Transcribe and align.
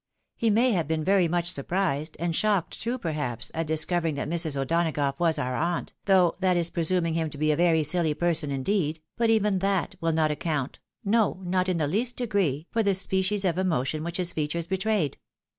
He 0.35 0.49
may 0.49 0.71
have 0.71 0.87
been 0.87 1.03
very 1.03 1.27
much 1.27 1.51
surprised, 1.51 2.17
and 2.19 2.35
shocked 2.35 2.81
too, 2.81 2.97
perhaps, 2.97 3.51
at 3.53 3.67
discovering 3.67 4.15
that 4.15 4.27
Mrs. 4.27 4.57
O'Donagough 4.59 5.19
was 5.19 5.37
our 5.37 5.55
aunt, 5.55 5.93
though 6.05 6.33
that 6.39 6.57
is 6.57 6.71
presuming 6.71 7.13
him 7.13 7.29
to 7.29 7.37
be 7.37 7.51
a 7.51 7.55
very 7.55 7.83
silly 7.83 8.15
person 8.15 8.49
indeed, 8.49 8.99
but 9.15 9.29
even 9.29 9.59
that 9.59 9.95
wiU 10.01 10.11
not 10.15 10.31
account, 10.31 10.79
no, 11.05 11.39
not 11.43 11.69
in 11.69 11.77
the 11.77 11.85
least 11.87 12.15
degree, 12.17 12.65
for 12.71 12.81
the 12.81 12.95
species 12.95 13.45
of 13.45 13.59
emotion 13.59 14.03
which 14.03 14.17
his 14.17 14.33
features 14.33 14.65
betrayed. 14.65 15.19